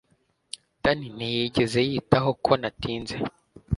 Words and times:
danny 0.81 1.07
ntiyigeze 1.15 1.79
yitaho 1.89 2.29
ko 2.45 2.51
natinze. 2.61 3.15